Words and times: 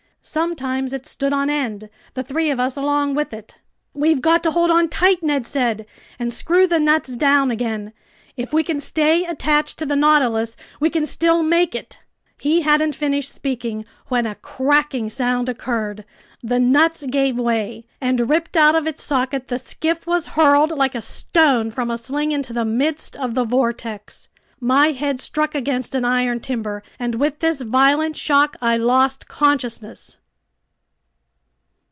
Sometimes 0.23 0.93
it 0.93 1.07
stood 1.07 1.33
on 1.33 1.49
end, 1.49 1.89
the 2.13 2.21
three 2.21 2.51
of 2.51 2.59
us 2.59 2.77
along 2.77 3.15
with 3.15 3.33
it! 3.33 3.55
"We've 3.95 4.21
got 4.21 4.43
to 4.43 4.51
hold 4.51 4.69
on 4.69 4.87
tight," 4.87 5.23
Ned 5.23 5.47
said, 5.47 5.87
"and 6.19 6.31
screw 6.31 6.67
the 6.67 6.77
nuts 6.79 7.15
down 7.15 7.49
again! 7.49 7.91
If 8.37 8.53
we 8.53 8.63
can 8.63 8.79
stay 8.79 9.25
attached 9.25 9.79
to 9.79 9.85
the 9.87 9.95
Nautilus, 9.95 10.55
we 10.79 10.91
can 10.91 11.07
still 11.07 11.41
make 11.41 11.73
it...!" 11.73 12.01
He 12.37 12.61
hadn't 12.61 12.93
finished 12.93 13.31
speaking 13.33 13.83
when 14.09 14.27
a 14.27 14.35
cracking 14.35 15.09
sound 15.09 15.49
occurred. 15.49 16.05
The 16.43 16.59
nuts 16.59 17.07
gave 17.07 17.39
way, 17.39 17.87
and 17.99 18.29
ripped 18.29 18.55
out 18.55 18.75
of 18.75 18.85
its 18.85 19.01
socket, 19.01 19.47
the 19.47 19.57
skiff 19.57 20.05
was 20.05 20.27
hurled 20.37 20.69
like 20.69 20.93
a 20.93 21.01
stone 21.01 21.71
from 21.71 21.89
a 21.89 21.97
sling 21.97 22.31
into 22.31 22.53
the 22.53 22.63
midst 22.63 23.15
of 23.15 23.33
the 23.33 23.43
vortex. 23.43 24.27
My 24.63 24.91
head 24.91 25.19
struck 25.19 25.55
against 25.55 25.95
an 25.95 26.05
iron 26.05 26.39
timber, 26.39 26.83
and 26.99 27.15
with 27.15 27.39
this 27.39 27.61
violent 27.61 28.15
shock 28.15 28.55
I 28.61 28.77
lost 28.77 29.27
consciousness. 29.27 30.17